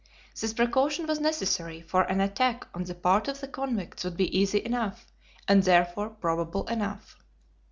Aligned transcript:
This 0.39 0.51
precaution 0.51 1.05
was 1.05 1.19
necessary, 1.19 1.79
for 1.79 2.01
an 2.01 2.21
attack 2.21 2.67
on 2.73 2.85
the 2.85 2.95
part 2.95 3.27
of 3.27 3.39
the 3.39 3.47
convicts 3.47 4.03
would 4.03 4.17
be 4.17 4.35
easy 4.35 4.65
enough, 4.65 5.05
and 5.47 5.61
therefore 5.61 6.09
probable 6.09 6.65
enough. 6.69 7.19